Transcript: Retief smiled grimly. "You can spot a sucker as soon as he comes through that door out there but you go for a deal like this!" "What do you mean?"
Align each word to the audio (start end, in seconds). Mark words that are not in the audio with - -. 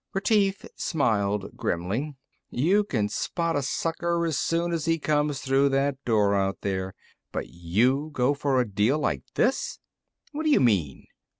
Retief 0.15 0.65
smiled 0.77 1.55
grimly. 1.55 2.15
"You 2.49 2.83
can 2.83 3.07
spot 3.07 3.55
a 3.55 3.61
sucker 3.61 4.25
as 4.25 4.39
soon 4.39 4.71
as 4.73 4.85
he 4.85 4.97
comes 4.97 5.41
through 5.41 5.69
that 5.69 6.03
door 6.05 6.33
out 6.33 6.61
there 6.61 6.95
but 7.31 7.49
you 7.49 8.09
go 8.11 8.33
for 8.33 8.59
a 8.59 8.67
deal 8.67 8.97
like 8.97 9.21
this!" 9.35 9.77
"What 10.31 10.45
do 10.45 10.49
you 10.49 10.59
mean?" 10.59 11.05